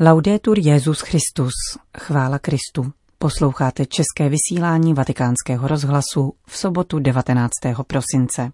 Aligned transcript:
Laudetur 0.00 0.58
Jezus 0.58 1.00
Christus, 1.00 1.52
chvála 1.98 2.38
Kristu. 2.38 2.92
Posloucháte 3.18 3.86
české 3.86 4.28
vysílání 4.28 4.94
Vatikánského 4.94 5.68
rozhlasu 5.68 6.32
v 6.46 6.56
sobotu 6.58 6.98
19. 6.98 7.50
prosince. 7.86 8.50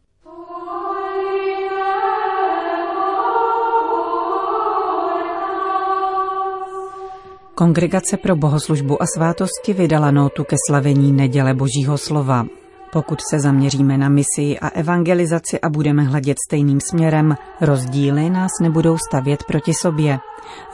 Kongregace 7.55 8.17
pro 8.17 8.37
bohoslužbu 8.37 9.03
a 9.03 9.07
svátosti 9.17 9.73
vydala 9.73 10.11
notu 10.11 10.45
ke 10.45 10.57
slavení 10.69 11.13
neděle 11.13 11.55
Božího 11.55 11.99
slova. 11.99 12.47
Pokud 12.95 13.19
se 13.31 13.41
zaměříme 13.41 13.99
na 13.99 14.09
misi 14.09 14.59
a 14.59 14.69
evangelizaci 14.69 15.61
a 15.61 15.69
budeme 15.69 16.03
hledět 16.03 16.37
stejným 16.49 16.81
směrem, 16.81 17.37
rozdíly 17.61 18.31
nás 18.31 18.51
nebudou 18.61 18.99
stavět 19.09 19.45
proti 19.45 19.75
sobě, 19.75 20.19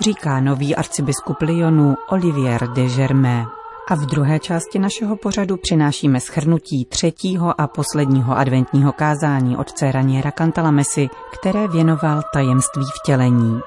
říká 0.00 0.40
nový 0.40 0.76
arcibiskup 0.76 1.36
Lyonu 1.40 1.96
Olivier 2.08 2.68
de 2.68 2.86
Germain. 2.86 3.46
A 3.88 3.94
v 3.94 4.06
druhé 4.06 4.38
části 4.38 4.78
našeho 4.78 5.16
pořadu 5.16 5.56
přinášíme 5.56 6.20
schrnutí 6.20 6.84
třetího 6.84 7.60
a 7.60 7.66
posledního 7.66 8.38
adventního 8.38 8.92
kázání 8.92 9.56
otce 9.56 9.92
Raniera 9.92 10.30
Cantalamesi, 10.30 11.08
které 11.32 11.68
věnoval 11.68 12.22
tajemství 12.32 12.84
vtělení. 13.02 13.60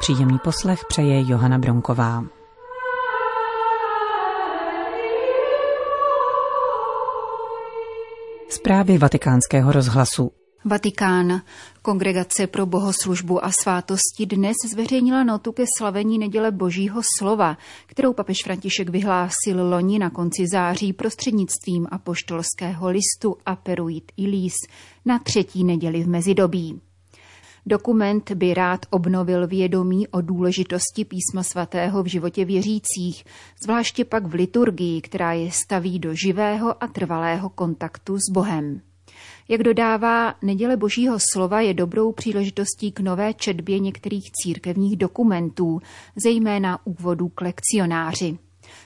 Příjemný 0.00 0.38
poslech 0.38 0.84
přeje 0.88 1.30
Johana 1.30 1.58
Bronková. 1.58 2.24
Zprávy 8.52 8.98
vatikánského 8.98 9.72
rozhlasu. 9.72 10.30
Vatikán. 10.64 11.40
Kongregace 11.82 12.46
pro 12.46 12.66
bohoslužbu 12.66 13.44
a 13.44 13.50
svátosti 13.62 14.26
dnes 14.26 14.56
zveřejnila 14.70 15.24
notu 15.24 15.52
ke 15.52 15.64
slavení 15.78 16.18
neděle 16.18 16.50
Božího 16.50 17.00
slova, 17.18 17.56
kterou 17.86 18.12
papež 18.12 18.36
František 18.44 18.88
vyhlásil 18.88 19.68
loni 19.70 19.98
na 19.98 20.10
konci 20.10 20.46
září 20.52 20.92
prostřednictvím 20.92 21.86
apoštolského 21.90 22.88
listu 22.88 23.36
Aperuit 23.46 24.12
Ilis 24.16 24.54
na 25.04 25.18
třetí 25.18 25.64
neděli 25.64 26.04
v 26.04 26.08
mezidobí. 26.08 26.80
Dokument 27.66 28.30
by 28.32 28.54
rád 28.54 28.86
obnovil 28.90 29.46
vědomí 29.46 30.08
o 30.08 30.20
důležitosti 30.20 31.04
písma 31.04 31.42
svatého 31.42 32.02
v 32.02 32.06
životě 32.06 32.44
věřících, 32.44 33.24
zvláště 33.64 34.04
pak 34.04 34.26
v 34.26 34.34
liturgii, 34.34 35.00
která 35.00 35.32
je 35.32 35.50
staví 35.50 35.98
do 35.98 36.14
živého 36.14 36.82
a 36.82 36.86
trvalého 36.86 37.48
kontaktu 37.48 38.16
s 38.16 38.32
Bohem. 38.32 38.80
Jak 39.48 39.62
dodává, 39.62 40.34
neděle 40.42 40.76
Božího 40.76 41.18
slova 41.32 41.60
je 41.60 41.74
dobrou 41.74 42.12
příležitostí 42.12 42.92
k 42.92 43.00
nové 43.00 43.34
četbě 43.34 43.78
některých 43.78 44.30
církevních 44.32 44.96
dokumentů, 44.96 45.80
zejména 46.24 46.86
úvodů 46.86 47.28
k 47.28 47.40
lekcionáři. 47.40 48.38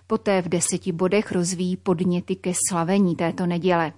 Poté 0.07 0.43
v 0.43 0.49
deseti 0.49 0.93
bodech 0.93 1.33
rozvíjí 1.33 1.77
podněty 1.77 2.37
ke 2.37 2.53
slavení 2.69 3.17
této 3.17 3.47
neděle. 3.47 3.93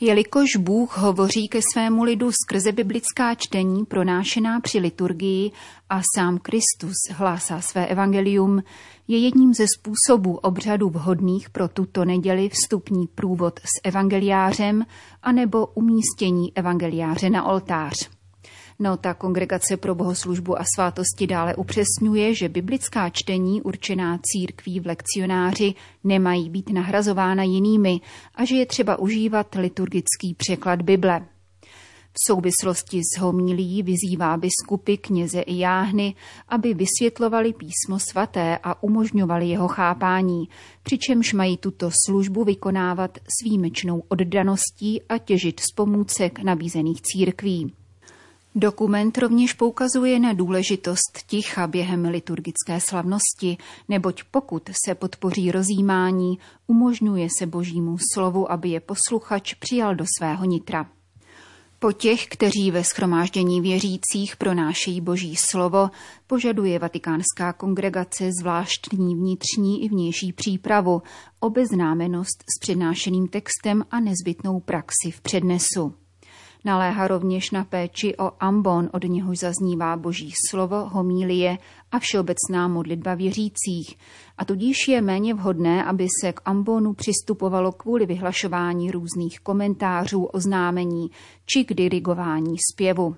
Jelikož 0.00 0.56
Bůh 0.58 0.98
hovoří 0.98 1.48
ke 1.48 1.60
svému 1.72 2.02
lidu 2.02 2.30
skrze 2.32 2.72
biblická 2.72 3.34
čtení 3.34 3.84
pronášená 3.84 4.60
při 4.60 4.78
liturgii 4.78 5.50
a 5.90 6.00
sám 6.16 6.38
Kristus 6.38 6.96
hlásá 7.10 7.60
své 7.60 7.86
evangelium, 7.86 8.62
je 9.08 9.18
jedním 9.18 9.54
ze 9.54 9.66
způsobů 9.78 10.36
obřadu 10.36 10.88
vhodných 10.88 11.50
pro 11.50 11.68
tuto 11.68 12.04
neděli 12.04 12.48
vstupní 12.48 13.06
průvod 13.06 13.60
s 13.60 13.80
evangeliářem 13.84 14.86
anebo 15.22 15.66
umístění 15.66 16.52
evangeliáře 16.56 17.30
na 17.30 17.44
oltář. 17.44 18.21
Nota 18.82 19.14
Kongregace 19.14 19.76
pro 19.76 19.94
bohoslužbu 19.94 20.60
a 20.60 20.64
svátosti 20.76 21.26
dále 21.26 21.54
upřesňuje, 21.54 22.34
že 22.34 22.48
biblická 22.48 23.10
čtení 23.10 23.62
určená 23.62 24.18
církví 24.22 24.80
v 24.80 24.86
lekcionáři 24.86 25.74
nemají 26.04 26.50
být 26.50 26.70
nahrazována 26.70 27.42
jinými 27.42 28.00
a 28.34 28.44
že 28.44 28.56
je 28.56 28.66
třeba 28.66 28.98
užívat 28.98 29.54
liturgický 29.54 30.34
překlad 30.36 30.82
Bible. 30.82 31.26
V 32.12 32.18
souvislosti 32.26 33.00
s 33.00 33.20
homilí 33.20 33.82
vyzývá 33.82 34.36
biskupy, 34.36 34.96
kněze 34.96 35.40
i 35.40 35.58
jáhny, 35.58 36.14
aby 36.48 36.74
vysvětlovali 36.74 37.52
písmo 37.52 37.98
svaté 37.98 38.58
a 38.62 38.82
umožňovali 38.82 39.48
jeho 39.48 39.68
chápání, 39.68 40.48
přičemž 40.82 41.32
mají 41.32 41.56
tuto 41.56 41.90
službu 42.06 42.44
vykonávat 42.44 43.18
s 43.18 43.44
výjimečnou 43.44 44.02
oddaností 44.08 45.02
a 45.02 45.18
těžit 45.18 45.60
z 45.60 45.72
pomůcek 45.74 46.38
nabízených 46.38 47.02
církví. 47.02 47.81
Dokument 48.54 49.18
rovněž 49.18 49.52
poukazuje 49.52 50.18
na 50.18 50.32
důležitost 50.32 51.18
ticha 51.26 51.66
během 51.66 52.04
liturgické 52.04 52.80
slavnosti, 52.80 53.56
neboť 53.88 54.22
pokud 54.30 54.62
se 54.86 54.94
podpoří 54.94 55.50
rozjímání, 55.50 56.38
umožňuje 56.66 57.28
se 57.38 57.46
božímu 57.46 57.96
slovu, 58.14 58.52
aby 58.52 58.68
je 58.68 58.80
posluchač 58.80 59.54
přijal 59.54 59.94
do 59.94 60.04
svého 60.18 60.44
nitra. 60.44 60.86
Po 61.78 61.92
těch, 61.92 62.26
kteří 62.26 62.70
ve 62.70 62.84
schromáždění 62.84 63.60
věřících 63.60 64.36
pronášejí 64.36 65.00
boží 65.00 65.36
slovo, 65.36 65.90
požaduje 66.26 66.78
Vatikánská 66.78 67.52
kongregace 67.52 68.30
zvláštní 68.40 69.14
vnitřní 69.14 69.84
i 69.84 69.88
vnější 69.88 70.32
přípravu, 70.32 71.02
obeznámenost 71.40 72.44
s 72.56 72.60
přednášeným 72.60 73.28
textem 73.28 73.84
a 73.90 74.00
nezbytnou 74.00 74.60
praxi 74.60 75.10
v 75.10 75.20
přednesu. 75.20 76.01
Naléhá 76.64 77.08
rovněž 77.08 77.50
na 77.50 77.64
péči 77.64 78.16
o 78.16 78.30
ambon, 78.40 78.90
od 78.92 79.04
něhož 79.04 79.38
zaznívá 79.38 79.96
boží 79.96 80.32
slovo, 80.50 80.88
homílie 80.88 81.58
a 81.92 81.98
všeobecná 81.98 82.68
modlitba 82.68 83.14
věřících. 83.14 83.98
A 84.38 84.44
tudíž 84.44 84.76
je 84.88 85.02
méně 85.02 85.34
vhodné, 85.34 85.84
aby 85.84 86.06
se 86.20 86.32
k 86.32 86.40
ambonu 86.44 86.92
přistupovalo 86.94 87.72
kvůli 87.72 88.06
vyhlašování 88.06 88.90
různých 88.90 89.40
komentářů, 89.40 90.24
oznámení 90.24 91.10
či 91.46 91.64
k 91.64 91.74
dirigování 91.74 92.56
zpěvu. 92.72 93.16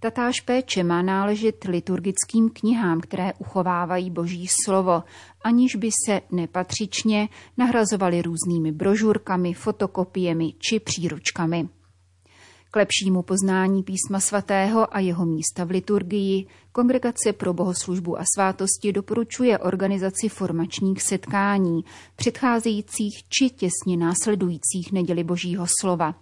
Tatáž 0.00 0.40
péče 0.40 0.84
má 0.84 1.02
náležet 1.02 1.64
liturgickým 1.64 2.50
knihám, 2.50 3.00
které 3.00 3.32
uchovávají 3.38 4.10
boží 4.10 4.46
slovo, 4.64 5.02
aniž 5.42 5.76
by 5.76 5.90
se 6.06 6.20
nepatřičně 6.30 7.28
nahrazovaly 7.56 8.22
různými 8.22 8.72
brožurkami, 8.72 9.54
fotokopiemi 9.54 10.54
či 10.58 10.80
příručkami. 10.80 11.68
K 12.72 12.76
lepšímu 12.76 13.22
poznání 13.22 13.82
písma 13.82 14.20
svatého 14.20 14.96
a 14.96 15.00
jeho 15.00 15.26
místa 15.26 15.64
v 15.64 15.70
liturgii 15.70 16.46
Kongregace 16.72 17.32
pro 17.32 17.52
bohoslužbu 17.54 18.20
a 18.20 18.24
svátosti 18.34 18.92
doporučuje 18.92 19.58
organizaci 19.58 20.28
formačních 20.28 21.02
setkání, 21.02 21.84
předcházejících 22.16 23.22
či 23.28 23.50
těsně 23.50 23.96
následujících 23.96 24.92
neděli 24.92 25.24
Božího 25.24 25.66
slova. 25.80 26.14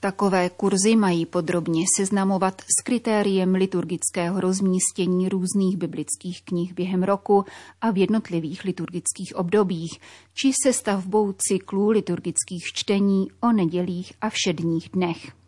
Takové 0.00 0.50
kurzy 0.50 0.96
mají 0.96 1.26
podrobně 1.26 1.84
seznamovat 1.96 2.60
s 2.60 2.82
kritériem 2.82 3.54
liturgického 3.54 4.40
rozmístění 4.40 5.28
různých 5.28 5.76
biblických 5.76 6.42
knih 6.44 6.74
během 6.74 7.02
roku 7.02 7.44
a 7.80 7.90
v 7.90 7.98
jednotlivých 7.98 8.64
liturgických 8.64 9.36
obdobích, 9.36 10.00
či 10.34 10.52
se 10.64 10.72
stavbou 10.72 11.32
cyklů 11.32 11.88
liturgických 11.88 12.64
čtení 12.74 13.26
o 13.40 13.52
nedělích 13.52 14.12
a 14.20 14.30
všedních 14.30 14.88
dnech. 14.88 15.39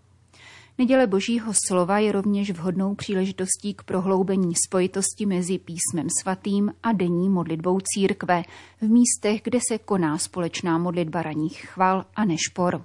Neděle 0.79 1.07
Božího 1.07 1.53
slova 1.67 1.99
je 1.99 2.13
rovněž 2.13 2.51
vhodnou 2.51 2.95
příležitostí 2.95 3.75
k 3.75 3.83
prohloubení 3.83 4.53
spojitosti 4.67 5.27
mezi 5.27 5.59
písmem 5.59 6.07
svatým 6.23 6.73
a 6.83 6.93
denní 6.93 7.29
modlitbou 7.29 7.79
církve 7.81 8.43
v 8.81 8.89
místech, 8.89 9.41
kde 9.45 9.59
se 9.69 9.79
koná 9.79 10.19
společná 10.19 10.79
modlitba 10.79 11.23
raních 11.23 11.61
chval 11.61 12.05
a 12.15 12.25
nešpor. 12.25 12.85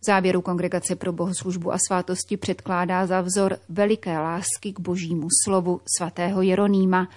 V 0.00 0.06
závěru 0.06 0.42
Kongregace 0.42 0.96
pro 0.96 1.12
bohoslužbu 1.12 1.72
a 1.72 1.76
svátosti 1.88 2.36
předkládá 2.36 3.06
za 3.06 3.20
vzor 3.20 3.58
veliké 3.68 4.18
lásky 4.18 4.72
k 4.72 4.80
božímu 4.80 5.28
slovu 5.44 5.80
svatého 5.98 6.42
Jeronýma, 6.42 7.08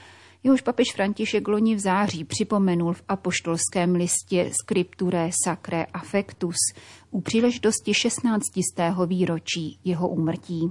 jehož 0.43 0.61
papež 0.61 0.87
František 0.95 1.47
loni 1.47 1.75
v 1.75 1.79
září 1.79 2.23
připomenul 2.23 2.93
v 2.93 3.03
apoštolském 3.07 3.95
listě 3.95 4.51
Scripture 4.63 5.29
Sacre 5.43 5.85
Affectus 5.85 6.55
u 7.11 7.21
příležitosti 7.21 7.93
16. 7.93 8.43
výročí 9.07 9.79
jeho 9.83 10.07
úmrtí. 10.07 10.69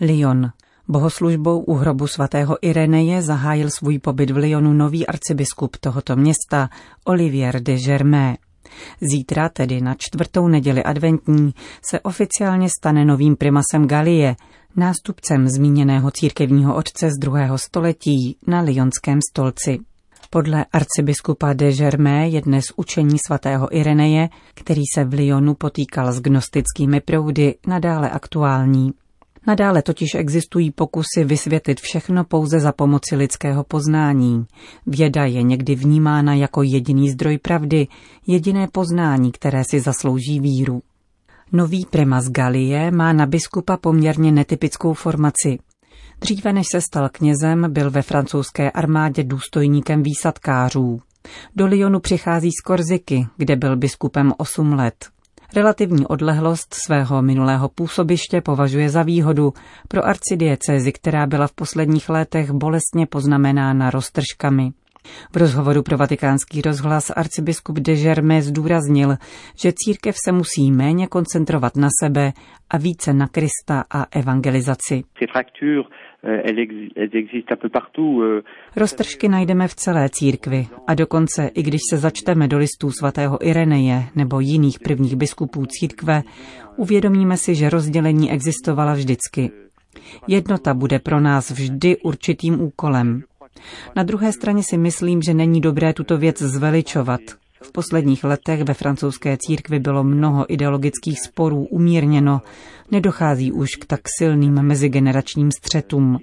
Lyon. 0.00 0.50
Bohoslužbou 0.88 1.60
u 1.60 1.74
hrobu 1.74 2.06
svatého 2.06 2.66
Ireneje 2.66 3.22
zahájil 3.22 3.70
svůj 3.70 3.98
pobyt 3.98 4.30
v 4.30 4.36
Lyonu 4.36 4.72
nový 4.72 5.06
arcibiskup 5.06 5.76
tohoto 5.76 6.16
města 6.16 6.68
Olivier 7.04 7.62
de 7.62 7.76
Germain. 7.76 8.36
Zítra, 9.00 9.48
tedy 9.48 9.80
na 9.80 9.94
čtvrtou 9.98 10.48
neděli 10.48 10.82
adventní, 10.82 11.54
se 11.90 12.00
oficiálně 12.00 12.68
stane 12.78 13.04
novým 13.04 13.36
primasem 13.36 13.86
Galie, 13.86 14.36
nástupcem 14.76 15.48
zmíněného 15.48 16.10
církevního 16.10 16.76
otce 16.76 17.10
z 17.10 17.18
druhého 17.18 17.58
století 17.58 18.36
na 18.46 18.60
Lyonském 18.60 19.18
stolci. 19.30 19.78
Podle 20.30 20.64
arcibiskupa 20.72 21.52
de 21.52 21.72
Germain 21.72 22.34
je 22.34 22.40
dnes 22.40 22.64
učení 22.76 23.16
svatého 23.26 23.76
Ireneje, 23.76 24.28
který 24.54 24.82
se 24.94 25.04
v 25.04 25.12
Lyonu 25.12 25.54
potýkal 25.54 26.12
s 26.12 26.20
gnostickými 26.20 27.00
proudy, 27.00 27.54
nadále 27.66 28.10
aktuální. 28.10 28.92
Nadále 29.46 29.82
totiž 29.82 30.08
existují 30.14 30.70
pokusy 30.70 31.24
vysvětlit 31.24 31.80
všechno 31.80 32.24
pouze 32.24 32.60
za 32.60 32.72
pomoci 32.72 33.16
lidského 33.16 33.64
poznání. 33.64 34.46
Věda 34.86 35.24
je 35.24 35.42
někdy 35.42 35.74
vnímána 35.74 36.34
jako 36.34 36.62
jediný 36.62 37.10
zdroj 37.10 37.38
pravdy, 37.38 37.86
jediné 38.26 38.68
poznání, 38.72 39.32
které 39.32 39.62
si 39.70 39.80
zaslouží 39.80 40.40
víru. 40.40 40.82
Nový 41.52 41.86
primas 41.90 42.28
Galie 42.28 42.90
má 42.90 43.12
na 43.12 43.26
biskupa 43.26 43.76
poměrně 43.76 44.32
netypickou 44.32 44.92
formaci. 44.92 45.58
Dříve 46.20 46.52
než 46.52 46.66
se 46.72 46.80
stal 46.80 47.08
knězem, 47.12 47.72
byl 47.72 47.90
ve 47.90 48.02
francouzské 48.02 48.70
armádě 48.70 49.24
důstojníkem 49.24 50.02
výsadkářů. 50.02 51.00
Do 51.56 51.66
Lyonu 51.66 52.00
přichází 52.00 52.50
z 52.52 52.60
Korziky, 52.60 53.26
kde 53.36 53.56
byl 53.56 53.76
biskupem 53.76 54.32
8 54.38 54.72
let. 54.72 55.10
Relativní 55.56 56.06
odlehlost 56.06 56.74
svého 56.74 57.22
minulého 57.22 57.68
působiště 57.68 58.40
považuje 58.40 58.90
za 58.90 59.02
výhodu 59.02 59.52
pro 59.88 60.04
arcidiecézi, 60.06 60.92
která 60.92 61.26
byla 61.26 61.46
v 61.46 61.52
posledních 61.52 62.08
letech 62.08 62.50
bolestně 62.50 63.06
poznamenána 63.06 63.90
roztržkami. 63.90 64.72
V 65.32 65.36
rozhovoru 65.36 65.82
pro 65.82 65.96
vatikánský 65.96 66.62
rozhlas 66.62 67.10
arcibiskup 67.16 67.76
de 67.76 67.96
Germé 67.96 68.42
zdůraznil, 68.42 69.16
že 69.62 69.72
církev 69.76 70.16
se 70.24 70.32
musí 70.32 70.72
méně 70.72 71.06
koncentrovat 71.06 71.76
na 71.76 71.88
sebe 72.02 72.32
a 72.70 72.78
více 72.78 73.12
na 73.12 73.26
Krista 73.28 73.84
a 73.90 74.06
evangelizaci. 74.18 75.02
Roztržky 78.76 79.28
najdeme 79.28 79.68
v 79.68 79.74
celé 79.74 80.08
církvi 80.08 80.66
a 80.86 80.94
dokonce, 80.94 81.50
i 81.54 81.62
když 81.62 81.80
se 81.90 81.98
začteme 81.98 82.48
do 82.48 82.58
listů 82.58 82.90
svatého 82.90 83.46
Ireneje 83.46 84.04
nebo 84.14 84.40
jiných 84.40 84.80
prvních 84.80 85.16
biskupů 85.16 85.66
církve, 85.66 86.22
uvědomíme 86.76 87.36
si, 87.36 87.54
že 87.54 87.70
rozdělení 87.70 88.32
existovala 88.32 88.94
vždycky. 88.94 89.50
Jednota 90.28 90.74
bude 90.74 90.98
pro 90.98 91.20
nás 91.20 91.50
vždy 91.50 91.96
určitým 91.96 92.60
úkolem. 92.60 93.22
Na 93.96 94.02
druhé 94.02 94.32
straně 94.32 94.62
si 94.70 94.78
myslím, 94.78 95.22
že 95.22 95.34
není 95.34 95.60
dobré 95.60 95.92
tuto 95.92 96.18
věc 96.18 96.42
zveličovat. 96.42 97.20
V 97.62 97.72
posledních 97.72 98.24
letech 98.24 98.62
ve 98.62 98.74
francouzské 98.74 99.36
církvi 99.40 99.78
bylo 99.78 100.04
mnoho 100.04 100.52
ideologických 100.52 101.20
sporů 101.20 101.64
umírněno, 101.64 102.42
nedochází 102.90 103.52
už 103.52 103.70
k 103.70 103.84
tak 103.84 104.00
silným 104.18 104.62
mezigeneračním 104.62 105.50
střetům. 105.50 106.18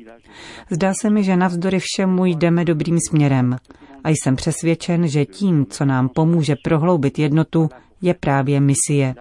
Zdá 0.69 0.93
se 1.01 1.09
mi, 1.09 1.23
že 1.23 1.37
navzdory 1.37 1.79
všemu 1.79 2.25
jdeme 2.25 2.65
dobrým 2.65 2.97
směrem 3.09 3.55
a 4.03 4.09
jsem 4.09 4.35
přesvědčen, 4.35 5.07
že 5.07 5.25
tím, 5.25 5.65
co 5.65 5.85
nám 5.85 6.09
pomůže 6.09 6.55
prohloubit 6.63 7.19
jednotu, 7.19 7.69
je 8.01 8.13
právě 8.13 8.61
misie. 8.61 9.15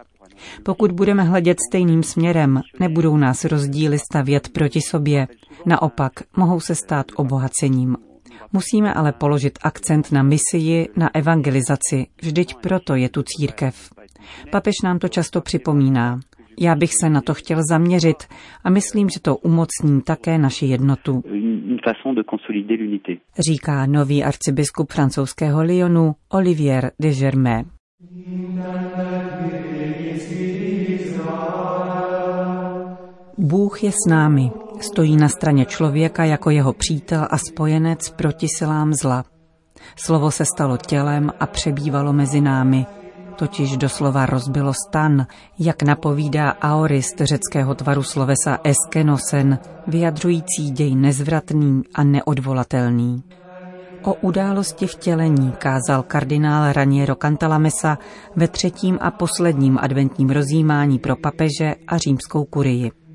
Pokud 0.62 0.92
budeme 0.92 1.22
hledět 1.22 1.56
stejným 1.70 2.02
směrem, 2.02 2.60
nebudou 2.80 3.16
nás 3.16 3.44
rozdíly 3.44 3.98
stavět 3.98 4.48
proti 4.48 4.80
sobě. 4.80 5.28
Naopak, 5.66 6.12
mohou 6.36 6.60
se 6.60 6.74
stát 6.74 7.06
obohacením. 7.16 7.96
Musíme 8.52 8.94
ale 8.94 9.12
položit 9.12 9.58
akcent 9.62 10.12
na 10.12 10.22
misii, 10.22 10.88
na 10.96 11.14
evangelizaci, 11.14 12.06
vždyť 12.22 12.54
proto 12.54 12.94
je 12.94 13.08
tu 13.08 13.22
církev. 13.22 13.90
Papež 14.50 14.74
nám 14.84 14.98
to 14.98 15.08
často 15.08 15.40
připomíná. 15.40 16.20
Já 16.60 16.74
bych 16.74 16.90
se 17.00 17.10
na 17.10 17.20
to 17.20 17.34
chtěl 17.34 17.60
zaměřit 17.70 18.16
a 18.64 18.70
myslím, 18.70 19.08
že 19.08 19.20
to 19.20 19.36
umocní 19.36 20.02
také 20.02 20.38
naši 20.38 20.66
jednotu. 20.66 21.22
Říká 23.38 23.86
nový 23.86 24.24
arcibiskup 24.24 24.92
francouzského 24.92 25.62
Lyonu 25.62 26.14
Olivier 26.28 26.90
de 27.00 27.14
Germain. 27.14 27.64
Bůh 33.38 33.84
je 33.84 33.92
s 33.92 34.08
námi, 34.08 34.52
stojí 34.80 35.16
na 35.16 35.28
straně 35.28 35.64
člověka 35.64 36.24
jako 36.24 36.50
jeho 36.50 36.72
přítel 36.72 37.28
a 37.30 37.38
spojenec 37.38 38.10
proti 38.10 38.46
silám 38.56 38.94
zla. 38.94 39.24
Slovo 39.96 40.30
se 40.30 40.44
stalo 40.44 40.76
tělem 40.76 41.32
a 41.40 41.46
přebývalo 41.46 42.12
mezi 42.12 42.40
námi, 42.40 42.86
totiž 43.36 43.76
doslova 43.76 44.26
rozbilo 44.26 44.72
stan, 44.88 45.26
jak 45.58 45.82
napovídá 45.82 46.50
aorist 46.50 47.20
řeckého 47.20 47.74
tvaru 47.74 48.02
slovesa 48.02 48.58
eskenosen, 48.64 49.58
vyjadřující 49.86 50.70
děj 50.70 50.94
nezvratný 50.94 51.82
a 51.94 52.04
neodvolatelný. 52.04 53.22
O 54.02 54.14
události 54.14 54.86
vtělení 54.86 55.52
kázal 55.52 56.02
kardinál 56.02 56.72
Raniero 56.72 57.14
Cantalamessa 57.14 57.98
ve 58.36 58.48
třetím 58.48 58.98
a 59.00 59.10
posledním 59.10 59.78
adventním 59.78 60.30
rozjímání 60.30 60.98
pro 60.98 61.16
papeže 61.16 61.74
a 61.88 61.98
římskou 61.98 62.44
kurii. 62.44 63.05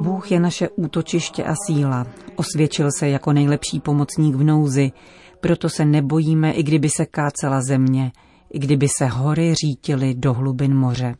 Bůh 0.00 0.30
je 0.30 0.40
naše 0.40 0.68
útočiště 0.68 1.44
a 1.44 1.54
síla. 1.66 2.06
Osvědčil 2.36 2.88
se 2.98 3.08
jako 3.08 3.32
nejlepší 3.32 3.80
pomocník 3.80 4.34
v 4.34 4.42
nouzi, 4.42 4.92
proto 5.40 5.68
se 5.68 5.84
nebojíme, 5.84 6.52
i 6.52 6.62
kdyby 6.62 6.88
se 6.88 7.06
kácela 7.06 7.62
země, 7.62 8.12
i 8.50 8.58
kdyby 8.58 8.88
se 8.98 9.06
hory 9.06 9.54
řítily 9.54 10.14
do 10.14 10.34
hlubin 10.34 10.74
moře. 10.74 11.14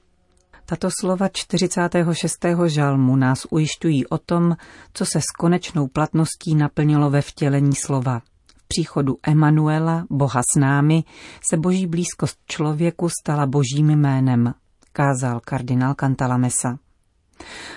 Tato 0.67 0.89
slova 1.01 1.29
46. 1.29 2.33
žalmu 2.67 3.17
nás 3.17 3.47
ujišťují 3.51 4.07
o 4.07 4.19
tom, 4.19 4.57
co 4.93 5.05
se 5.07 5.21
s 5.21 5.37
konečnou 5.39 5.87
platností 5.87 6.55
naplnilo 6.55 7.11
ve 7.11 7.23
vtělení 7.23 7.75
slova. 7.75 8.21
V 8.57 8.69
příchodu 8.69 9.17
Emanuela, 9.23 10.07
Boha 10.11 10.43
s 10.55 10.61
námi, 10.61 11.05
se 11.51 11.57
boží 11.57 11.87
blízkost 11.87 12.39
člověku 12.47 13.09
stala 13.09 13.47
božím 13.47 13.91
jménem, 13.91 14.55
kázal 14.97 15.41
kardinál 15.45 15.95
Cantalamessa. 15.95 16.79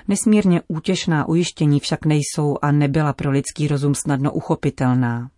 Nesmírně 0.08 0.62
útěšná 0.68 1.28
ujištění 1.28 1.80
však 1.80 2.06
nejsou 2.06 2.58
a 2.62 2.72
nebyla 2.72 3.14
pro 3.14 3.32
lidský 3.32 3.68
rozum 3.68 3.96
snadno 3.96 4.32
uchopitelná. 4.32 5.30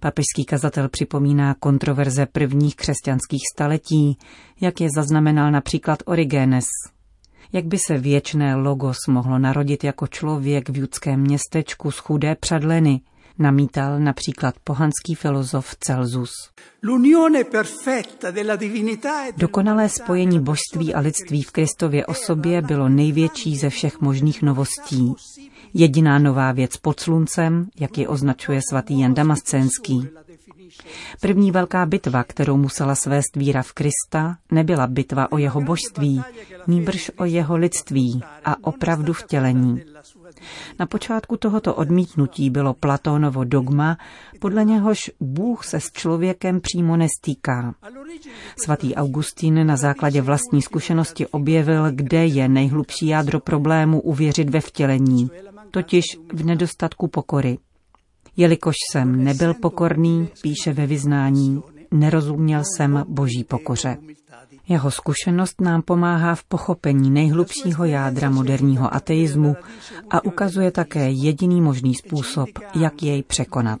Papežský 0.00 0.44
kazatel 0.44 0.88
připomíná 0.88 1.54
kontroverze 1.54 2.26
prvních 2.26 2.76
křesťanských 2.76 3.42
staletí, 3.54 4.18
jak 4.60 4.80
je 4.80 4.88
zaznamenal 4.96 5.50
například 5.50 5.98
Origenes. 6.06 6.64
Jak 7.52 7.64
by 7.64 7.78
se 7.86 7.98
věčné 7.98 8.56
logos 8.56 8.96
mohlo 9.08 9.38
narodit 9.38 9.84
jako 9.84 10.06
člověk 10.06 10.68
v 10.68 10.76
judském 10.76 11.20
městečku 11.20 11.90
z 11.90 11.98
chudé 11.98 12.34
předleny, 12.34 13.00
namítal 13.38 14.00
například 14.00 14.54
pohanský 14.64 15.14
filozof 15.14 15.76
Celsus. 15.80 16.30
E 17.86 19.32
Dokonalé 19.36 19.88
spojení 19.88 20.40
božství 20.40 20.94
a 20.94 21.00
lidství 21.00 21.42
v 21.42 21.50
Kristově 21.50 22.06
osobě 22.06 22.62
bylo 22.62 22.88
největší 22.88 23.56
ze 23.56 23.70
všech 23.70 24.00
možných 24.00 24.42
novostí. 24.42 25.14
Jediná 25.74 26.18
nová 26.18 26.52
věc 26.52 26.76
pod 26.76 27.00
sluncem, 27.00 27.68
jak 27.80 27.98
ji 27.98 28.06
označuje 28.06 28.60
svatý 28.70 29.00
Jan 29.00 29.14
Damascenský. 29.14 30.08
První 31.20 31.50
velká 31.50 31.86
bitva, 31.86 32.24
kterou 32.24 32.56
musela 32.56 32.94
svést 32.94 33.36
víra 33.36 33.62
v 33.62 33.72
Krista, 33.72 34.36
nebyla 34.50 34.86
bitva 34.86 35.32
o 35.32 35.38
jeho 35.38 35.60
božství, 35.60 36.22
nýbrž 36.66 37.10
o 37.16 37.24
jeho 37.24 37.56
lidství 37.56 38.22
a 38.44 38.64
opravdu 38.64 39.12
vtělení. 39.12 39.82
Na 40.78 40.86
počátku 40.86 41.36
tohoto 41.36 41.74
odmítnutí 41.74 42.50
bylo 42.50 42.74
Platónovo 42.74 43.44
dogma, 43.44 43.96
podle 44.38 44.64
něhož 44.64 44.98
Bůh 45.20 45.64
se 45.64 45.80
s 45.80 45.92
člověkem 45.92 46.60
přímo 46.60 46.96
nestýká. 46.96 47.74
Svatý 48.64 48.94
Augustín 48.94 49.66
na 49.66 49.76
základě 49.76 50.22
vlastní 50.22 50.62
zkušenosti 50.62 51.26
objevil, 51.26 51.90
kde 51.90 52.26
je 52.26 52.48
nejhlubší 52.48 53.06
jádro 53.06 53.40
problému 53.40 54.00
uvěřit 54.00 54.50
ve 54.50 54.60
vtělení, 54.60 55.30
totiž 55.70 56.04
v 56.32 56.44
nedostatku 56.44 57.08
pokory. 57.08 57.58
Jelikož 58.36 58.74
jsem 58.92 59.24
nebyl 59.24 59.54
pokorný, 59.54 60.28
píše 60.42 60.72
ve 60.72 60.86
vyznání, 60.86 61.62
nerozuměl 61.90 62.62
jsem 62.64 63.04
boží 63.08 63.44
pokoře. 63.44 63.96
Jeho 64.68 64.90
zkušenost 64.90 65.60
nám 65.60 65.82
pomáhá 65.82 66.34
v 66.34 66.44
pochopení 66.44 67.10
nejhlubšího 67.10 67.84
jádra 67.84 68.30
moderního 68.30 68.94
ateismu 68.94 69.56
a 70.10 70.24
ukazuje 70.24 70.70
také 70.70 71.10
jediný 71.10 71.60
možný 71.60 71.94
způsob, 71.94 72.48
jak 72.74 73.02
jej 73.02 73.22
překonat. 73.22 73.80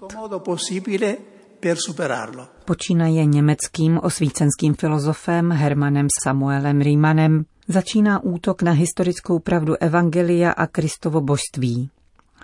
Počínaje 2.64 3.24
německým 3.24 4.00
osvícenským 4.02 4.74
filozofem 4.74 5.50
Hermanem 5.52 6.06
Samuelem 6.22 6.80
Riemannem 6.80 7.44
začíná 7.68 8.22
útok 8.24 8.62
na 8.62 8.72
historickou 8.72 9.38
pravdu 9.38 9.74
Evangelia 9.80 10.50
a 10.50 10.66
Kristovo 10.66 11.20
božství. 11.20 11.90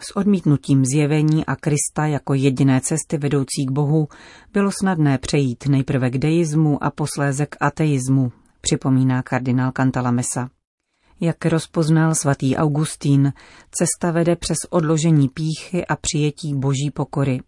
S 0.03 0.17
odmítnutím 0.17 0.85
zjevení 0.85 1.47
a 1.47 1.57
Krista 1.57 2.07
jako 2.07 2.35
jediné 2.35 2.81
cesty 2.81 3.19
vedoucí 3.19 3.67
k 3.67 3.71
Bohu 3.71 4.09
bylo 4.53 4.71
snadné 4.81 5.19
přejít 5.19 5.67
nejprve 5.67 6.11
k 6.11 6.19
deismu 6.19 6.85
a 6.85 6.91
posléze 6.91 7.47
k 7.47 7.57
ateismu, 7.61 8.33
připomíná 8.61 9.23
kardinál 9.23 9.73
Cantalamessa. 9.77 10.51
Jak 11.21 11.47
rozpoznal 11.47 12.15
svatý 12.15 12.57
Augustín, 12.57 13.33
cesta 13.71 14.11
vede 14.11 14.37
přes 14.37 14.57
odložení 14.71 15.29
píchy 15.29 15.87
a 15.87 15.97
přijetí 15.97 16.55
boží 16.55 16.91
pokory. 16.95 17.41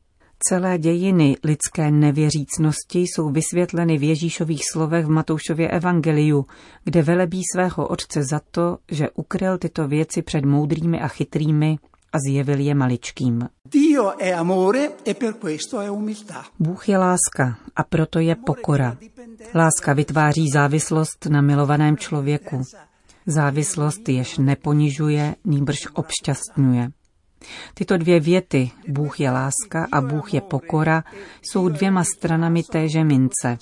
Celé 0.49 0.79
dějiny 0.79 1.37
lidské 1.45 1.91
nevěřícnosti 1.91 3.01
jsou 3.01 3.31
vysvětleny 3.31 3.99
v 3.99 4.03
Ježíšových 4.03 4.63
slovech 4.73 5.07
v 5.07 5.11
Matoušově 5.11 5.69
evangeliu, 5.69 6.47
kde 6.85 7.03
velebí 7.03 7.43
svého 7.55 7.87
otce 7.87 8.25
za 8.31 8.41
to, 8.51 8.79
že 8.91 9.11
ukryl 9.11 9.59
tyto 9.59 9.89
věci 9.89 10.23
před 10.23 10.45
moudrými 10.45 11.01
a 11.01 11.09
chytrými 11.09 11.79
a 12.13 12.19
zjevil 12.19 12.61
je 12.61 12.75
maličkým. 12.75 13.49
E 14.21 14.37
Bůh 16.59 16.89
je 16.89 16.99
láska 16.99 17.59
a 17.77 17.85
proto 17.85 18.19
je 18.19 18.37
pokora. 18.37 18.97
Láska 19.55 19.93
vytváří 19.93 20.51
závislost 20.51 21.27
na 21.27 21.41
milovaném 21.41 21.97
člověku. 21.97 22.63
Závislost 23.27 24.09
jež 24.09 24.39
neponižuje, 24.39 25.35
nýbrž 25.45 25.79
obšťastňuje. 25.95 26.91
Tyto 27.75 27.97
dvě 27.97 28.21
věty, 28.21 28.71
Bůh 28.89 29.21
je 29.21 29.31
láska 29.31 29.87
a 29.93 30.01
Bůh 30.01 30.35
je 30.35 30.41
pokora, 30.41 31.05
jsou 31.43 31.69
dvěma 31.69 32.05
stranami 32.05 32.63
téže 32.63 33.05
mince. 33.05 33.59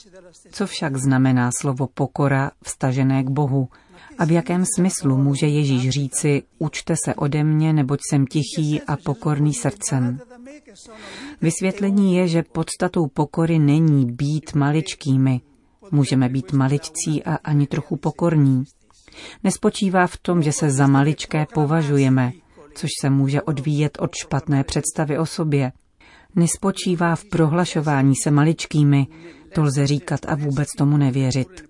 Co 0.51 0.67
však 0.67 0.97
znamená 0.97 1.51
slovo 1.61 1.87
pokora 1.87 2.51
vstažené 2.65 3.25
k 3.25 3.31
Bohu? 3.31 3.69
A 4.21 4.25
v 4.25 4.31
jakém 4.31 4.65
smyslu 4.77 5.17
může 5.17 5.47
Ježíš 5.47 5.91
říci, 5.91 6.43
učte 6.59 6.95
se 7.05 7.15
ode 7.15 7.45
mě, 7.45 7.73
neboť 7.73 7.99
jsem 8.11 8.27
tichý 8.27 8.81
a 8.83 8.97
pokorný 8.97 9.55
srdcem? 9.55 10.21
Vysvětlení 11.41 12.17
je, 12.17 12.29
že 12.29 12.43
podstatou 12.43 13.07
pokory 13.07 13.59
není 13.59 14.07
být 14.13 14.55
maličkými. 14.55 15.41
Můžeme 15.91 16.29
být 16.29 16.53
maličcí 16.53 17.25
a 17.25 17.35
ani 17.35 17.67
trochu 17.67 17.97
pokorní. 17.97 18.65
Nespočívá 19.45 20.07
v 20.07 20.17
tom, 20.17 20.43
že 20.43 20.53
se 20.53 20.71
za 20.71 20.87
maličké 20.87 21.47
považujeme, 21.55 22.33
což 22.75 22.91
se 23.01 23.11
může 23.11 23.43
odvíjet 23.43 23.99
od 24.01 24.15
špatné 24.15 24.65
představy 24.65 25.19
o 25.19 25.27
sobě. 25.27 25.73
Nespočívá 26.37 27.17
v 27.17 27.25
prohlašování 27.25 28.15
se 28.23 28.31
maličkými, 28.31 29.07
to 29.55 29.63
lze 29.63 29.87
říkat 29.87 30.21
a 30.29 30.35
vůbec 30.35 30.69
tomu 30.79 30.97
nevěřit. 30.97 31.70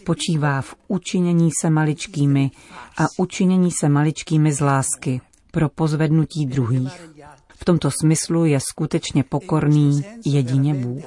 Spočívá 0.00 0.60
v 0.60 0.74
učinění 0.88 1.50
se 1.60 1.70
maličkými 1.70 2.50
a 2.98 3.06
učinění 3.18 3.70
se 3.70 3.88
maličkými 3.88 4.52
z 4.52 4.60
lásky 4.60 5.20
pro 5.50 5.68
pozvednutí 5.68 6.46
druhých. 6.46 7.10
V 7.48 7.64
tomto 7.64 7.90
smyslu 8.00 8.44
je 8.44 8.60
skutečně 8.60 9.24
pokorný 9.24 10.04
jedině 10.26 10.74
Bůh. 10.74 11.04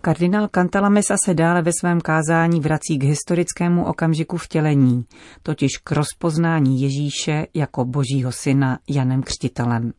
Kardinál 0.00 0.48
Cantalamessa 0.48 1.16
se 1.24 1.34
dále 1.34 1.62
ve 1.62 1.70
svém 1.80 2.00
kázání 2.00 2.60
vrací 2.60 2.98
k 2.98 3.04
historickému 3.04 3.84
okamžiku 3.84 4.36
vtělení, 4.36 5.04
totiž 5.42 5.70
k 5.84 5.92
rozpoznání 5.92 6.82
Ježíše 6.82 7.46
jako 7.54 7.84
božího 7.84 8.32
syna 8.32 8.78
Janem 8.88 9.22
Křtitelem. 9.22 9.92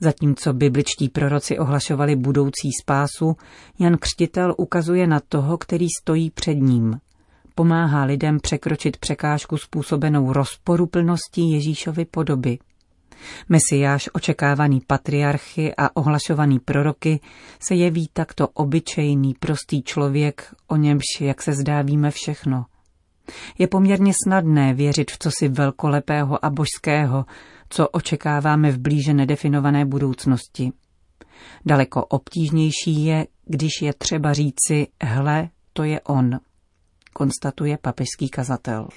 Zatímco 0.00 0.52
bibličtí 0.52 1.08
proroci 1.08 1.58
ohlašovali 1.58 2.16
budoucí 2.16 2.70
spásu, 2.82 3.36
Jan 3.78 3.96
Křtitel 3.96 4.54
ukazuje 4.58 5.06
na 5.06 5.20
toho, 5.28 5.58
který 5.58 5.86
stojí 6.02 6.30
před 6.30 6.54
ním. 6.54 7.00
Pomáhá 7.54 8.04
lidem 8.04 8.40
překročit 8.40 8.96
překážku 8.96 9.56
způsobenou 9.56 10.32
rozporuplností 10.32 11.52
Ježíšovy 11.52 12.04
podoby– 12.04 12.58
Mesiáš, 13.48 14.08
očekávaný 14.12 14.80
patriarchy 14.86 15.74
a 15.78 15.96
ohlašovaný 15.96 16.58
proroky, 16.58 17.20
se 17.68 17.74
jeví 17.74 18.08
takto 18.12 18.48
obyčejný, 18.48 19.34
prostý 19.34 19.82
člověk, 19.82 20.54
o 20.68 20.76
němž, 20.76 21.04
jak 21.20 21.42
se 21.42 21.52
zdá, 21.52 21.82
víme 21.82 22.10
všechno. 22.10 22.66
Je 23.58 23.66
poměrně 23.66 24.12
snadné 24.24 24.74
věřit 24.74 25.10
v 25.10 25.18
cosi 25.18 25.48
velkolepého 25.48 26.44
a 26.44 26.50
božského, 26.50 27.24
co 27.68 27.88
očekáváme 27.88 28.70
v 28.70 28.78
blíže 28.78 29.14
nedefinované 29.14 29.84
budoucnosti. 29.84 30.72
Daleko 31.66 32.04
obtížnější 32.04 33.04
je, 33.04 33.26
když 33.44 33.82
je 33.82 33.92
třeba 33.94 34.32
říci, 34.32 34.86
hle, 35.02 35.48
to 35.72 35.84
je 35.84 36.00
on 36.00 36.38
konstatuje 37.14 37.78
papežský 37.78 38.28
kazatel. 38.28 38.88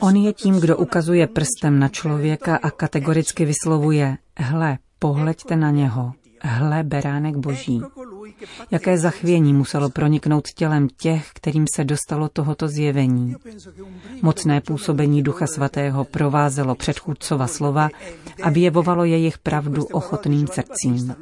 On 0.00 0.16
je 0.16 0.32
tím, 0.32 0.60
kdo 0.60 0.76
ukazuje 0.76 1.26
prstem 1.26 1.78
na 1.78 1.88
člověka 1.88 2.56
a 2.56 2.70
kategoricky 2.70 3.44
vyslovuje, 3.44 4.16
hle, 4.36 4.78
pohleďte 4.98 5.56
na 5.56 5.70
něho, 5.70 6.12
hle, 6.42 6.82
beránek 6.82 7.36
boží. 7.36 7.82
Jaké 8.70 8.98
zachvění 8.98 9.52
muselo 9.52 9.90
proniknout 9.90 10.48
tělem 10.48 10.88
těch, 10.96 11.30
kterým 11.34 11.66
se 11.74 11.84
dostalo 11.84 12.28
tohoto 12.28 12.68
zjevení. 12.68 13.34
Mocné 14.22 14.60
působení 14.60 15.22
Ducha 15.22 15.46
Svatého 15.46 16.04
provázelo 16.04 16.74
předchůdcova 16.74 17.46
slova 17.46 17.88
a 18.42 18.50
vyjevovalo 18.50 19.04
jejich 19.04 19.38
pravdu 19.38 19.84
ochotným 19.84 20.46
srdcím. 20.46 21.14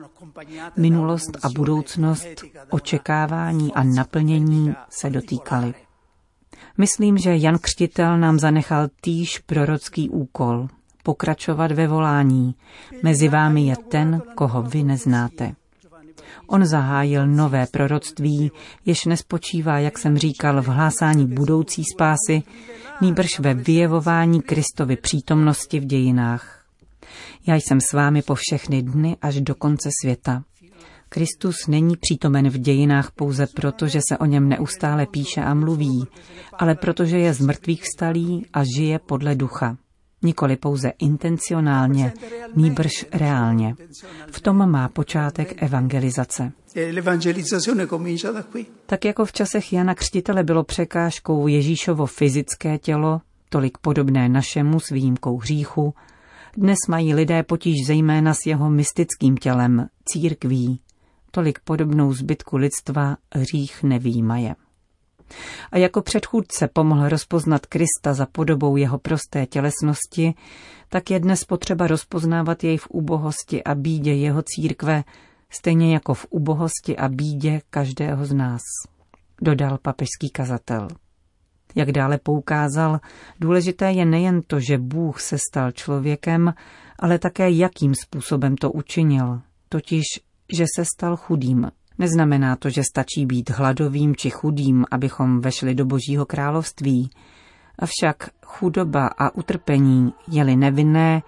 Minulost 0.76 1.38
a 1.42 1.48
budoucnost, 1.48 2.26
očekávání 2.70 3.74
a 3.74 3.82
naplnění 3.82 4.74
se 4.90 5.10
dotýkaly. 5.10 5.74
Myslím, 6.78 7.18
že 7.18 7.36
Jan 7.36 7.58
Křtitel 7.58 8.18
nám 8.18 8.38
zanechal 8.38 8.88
týž 9.00 9.38
prorocký 9.38 10.10
úkol 10.10 10.68
pokračovat 11.04 11.72
ve 11.72 11.86
volání. 11.86 12.54
Mezi 13.02 13.28
vámi 13.28 13.66
je 13.66 13.76
ten, 13.76 14.22
koho 14.34 14.62
vy 14.62 14.82
neznáte. 14.82 15.54
On 16.46 16.66
zahájil 16.66 17.26
nové 17.26 17.66
proroctví, 17.66 18.50
jež 18.86 19.04
nespočívá, 19.04 19.78
jak 19.78 19.98
jsem 19.98 20.18
říkal, 20.18 20.62
v 20.62 20.66
hlásání 20.66 21.26
budoucí 21.26 21.82
spásy, 21.94 22.42
nýbrž 23.00 23.38
ve 23.38 23.54
vyjevování 23.54 24.42
Kristovy 24.42 24.96
přítomnosti 24.96 25.80
v 25.80 25.84
dějinách. 25.84 26.64
Já 27.46 27.54
jsem 27.54 27.80
s 27.80 27.92
vámi 27.92 28.22
po 28.22 28.34
všechny 28.34 28.82
dny 28.82 29.16
až 29.22 29.40
do 29.40 29.54
konce 29.54 29.88
světa. 30.02 30.42
Kristus 31.08 31.56
není 31.68 31.96
přítomen 31.96 32.50
v 32.50 32.58
dějinách 32.58 33.10
pouze 33.10 33.46
proto, 33.46 33.86
že 33.86 34.00
se 34.08 34.18
o 34.18 34.24
něm 34.24 34.48
neustále 34.48 35.06
píše 35.06 35.40
a 35.40 35.54
mluví, 35.54 36.06
ale 36.58 36.74
protože 36.74 37.18
je 37.18 37.34
z 37.34 37.40
mrtvých 37.40 37.82
vstalý 37.82 38.46
a 38.52 38.62
žije 38.76 38.98
podle 38.98 39.34
ducha. 39.34 39.76
Nikoli 40.24 40.56
pouze 40.56 40.92
intencionálně, 40.98 42.12
nýbrž 42.56 43.06
reálně. 43.12 43.74
V 44.30 44.40
tom 44.40 44.70
má 44.70 44.88
počátek 44.88 45.62
evangelizace. 45.62 46.52
Tak 48.86 49.04
jako 49.04 49.24
v 49.24 49.32
časech 49.32 49.72
Jana 49.72 49.94
Křtitele 49.94 50.44
bylo 50.44 50.64
překážkou 50.64 51.46
Ježíšovo 51.46 52.06
fyzické 52.06 52.78
tělo, 52.78 53.20
tolik 53.48 53.78
podobné 53.78 54.28
našemu 54.28 54.80
s 54.80 54.90
výjimkou 54.90 55.38
hříchu, 55.38 55.94
dnes 56.56 56.78
mají 56.88 57.14
lidé 57.14 57.42
potíž 57.42 57.74
zejména 57.86 58.34
s 58.34 58.46
jeho 58.46 58.70
mystickým 58.70 59.36
tělem, 59.36 59.86
církví, 60.04 60.80
tolik 61.30 61.58
podobnou 61.64 62.12
zbytku 62.12 62.56
lidstva 62.56 63.16
hřích 63.34 63.82
nevýmaje. 63.82 64.54
A 65.72 65.78
jako 65.78 66.02
předchůdce 66.02 66.68
pomohl 66.72 67.08
rozpoznat 67.08 67.66
Krista 67.66 68.14
za 68.14 68.26
podobou 68.26 68.76
jeho 68.76 68.98
prosté 68.98 69.46
tělesnosti, 69.46 70.34
tak 70.88 71.10
je 71.10 71.20
dnes 71.20 71.44
potřeba 71.44 71.86
rozpoznávat 71.86 72.64
jej 72.64 72.76
v 72.76 72.86
ubohosti 72.90 73.64
a 73.64 73.74
bídě 73.74 74.14
jeho 74.14 74.42
církve, 74.42 75.04
stejně 75.50 75.94
jako 75.94 76.14
v 76.14 76.26
ubohosti 76.30 76.96
a 76.96 77.08
bídě 77.08 77.60
každého 77.70 78.26
z 78.26 78.32
nás, 78.32 78.62
dodal 79.42 79.78
papežský 79.82 80.30
kazatel. 80.32 80.88
Jak 81.74 81.92
dále 81.92 82.18
poukázal, 82.18 83.00
důležité 83.40 83.92
je 83.92 84.04
nejen 84.04 84.42
to, 84.42 84.60
že 84.60 84.78
Bůh 84.78 85.20
se 85.20 85.38
stal 85.50 85.72
člověkem, 85.72 86.54
ale 86.98 87.18
také 87.18 87.50
jakým 87.50 87.92
způsobem 88.04 88.56
to 88.56 88.72
učinil, 88.72 89.40
totiž, 89.68 90.04
že 90.56 90.64
se 90.76 90.84
stal 90.84 91.16
chudým. 91.16 91.70
Neznamená 91.98 92.56
to, 92.56 92.70
že 92.70 92.82
stačí 92.82 93.26
být 93.26 93.50
hladovým 93.50 94.16
či 94.16 94.30
chudým, 94.30 94.84
abychom 94.90 95.40
vešli 95.40 95.74
do 95.74 95.84
Božího 95.84 96.26
království. 96.26 97.10
Avšak 97.78 98.30
chudoba 98.46 99.06
a 99.06 99.34
utrpení, 99.34 100.14
jeli 100.28 100.56
nevinné, 100.56 101.22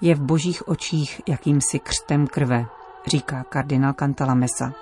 je 0.00 0.14
v 0.14 0.20
božích 0.20 0.68
očích 0.68 1.20
jakýmsi 1.28 1.78
křtem 1.78 2.26
krve, 2.26 2.66
říká 3.06 3.44
kardinál 3.44 3.92
Cantalamessa. 3.92 4.72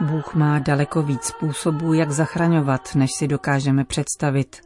Bůh 0.00 0.34
má 0.34 0.58
daleko 0.58 1.02
víc 1.02 1.24
způsobů, 1.24 1.92
jak 1.92 2.10
zachraňovat, 2.10 2.94
než 2.94 3.10
si 3.18 3.28
dokážeme 3.28 3.84
představit, 3.84 4.60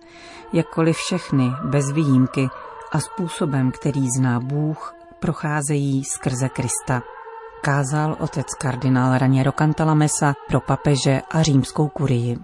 jakkoliv 0.52 0.96
všechny, 0.96 1.50
bez 1.64 1.90
výjimky, 1.90 2.48
a 2.92 3.00
způsobem, 3.00 3.70
který 3.70 4.06
zná 4.18 4.40
Bůh, 4.40 4.94
procházejí 5.20 6.04
skrze 6.04 6.48
Krista. 6.48 7.13
Kázal 7.64 8.16
otec 8.20 8.46
kardinál 8.60 9.18
Raniero 9.18 9.52
Cantalamessa 9.52 10.34
pro 10.48 10.60
papeže 10.60 11.20
a 11.30 11.42
římskou 11.42 11.88
kurii. 11.88 12.38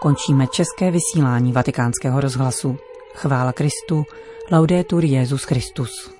Končíme 0.00 0.46
české 0.46 0.90
vysílání 0.90 1.52
vatikánského 1.52 2.20
rozhlasu. 2.20 2.76
Chvála 3.14 3.52
Kristu, 3.52 4.04
laudetur 4.52 5.04
Jezus 5.04 5.44
Christus. 5.44 6.17